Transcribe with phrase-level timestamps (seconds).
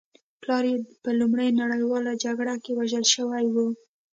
[0.41, 3.55] پلار یې په لومړۍ نړۍواله جګړه کې وژل شوی و